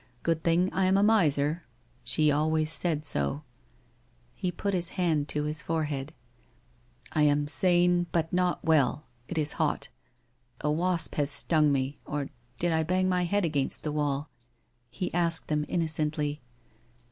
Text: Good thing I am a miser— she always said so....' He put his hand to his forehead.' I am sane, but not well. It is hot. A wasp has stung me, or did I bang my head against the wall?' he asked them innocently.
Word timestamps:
Good 0.23 0.41
thing 0.43 0.73
I 0.73 0.85
am 0.85 0.97
a 0.97 1.03
miser— 1.03 1.61
she 2.03 2.31
always 2.31 2.71
said 2.71 3.05
so....' 3.05 3.43
He 4.33 4.51
put 4.51 4.73
his 4.73 4.89
hand 4.97 5.27
to 5.29 5.43
his 5.43 5.61
forehead.' 5.61 6.15
I 7.13 7.21
am 7.21 7.47
sane, 7.47 8.07
but 8.11 8.33
not 8.33 8.63
well. 8.65 9.05
It 9.27 9.37
is 9.37 9.51
hot. 9.61 9.89
A 10.61 10.71
wasp 10.71 11.13
has 11.17 11.29
stung 11.29 11.71
me, 11.71 11.99
or 12.03 12.29
did 12.57 12.71
I 12.71 12.81
bang 12.81 13.09
my 13.09 13.25
head 13.25 13.45
against 13.45 13.83
the 13.83 13.91
wall?' 13.91 14.31
he 14.89 15.13
asked 15.13 15.49
them 15.49 15.67
innocently. 15.69 16.41